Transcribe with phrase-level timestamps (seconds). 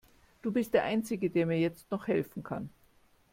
[0.41, 2.71] Du bist der einzige, der mir jetzt noch helfen kann.